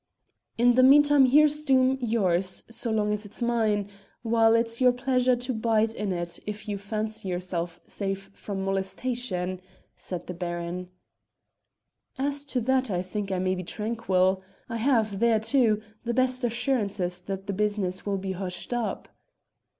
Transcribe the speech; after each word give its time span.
"In 0.57 0.73
the 0.73 0.81
meantime 0.81 1.27
here's 1.27 1.61
Doom, 1.61 1.99
yours 2.01 2.63
so 2.71 2.89
long 2.89 3.13
as 3.13 3.23
it 3.23 3.33
is 3.33 3.41
mine 3.43 3.87
while 4.23 4.55
it's 4.55 4.81
your 4.81 4.91
pleasure 4.91 5.35
to 5.35 5.53
bide 5.53 5.93
in 5.93 6.11
it 6.11 6.39
if 6.47 6.67
you 6.67 6.79
fancy 6.79 7.29
yourself 7.29 7.79
safe 7.85 8.31
from 8.33 8.65
molestation," 8.65 9.61
said 9.95 10.25
the 10.25 10.33
Baron. 10.33 10.89
"As 12.17 12.43
to 12.45 12.59
that 12.61 12.89
I 12.89 13.03
think 13.03 13.31
I 13.31 13.37
may 13.37 13.53
be 13.53 13.63
tranquil. 13.63 14.41
I 14.67 14.77
have, 14.77 15.19
there 15.19 15.39
too, 15.39 15.83
the 16.03 16.15
best 16.15 16.43
assurances 16.43 17.21
that 17.21 17.45
the 17.45 17.53
business 17.53 18.03
will 18.03 18.17
be 18.17 18.31
hushed 18.31 18.73
up." 18.73 19.07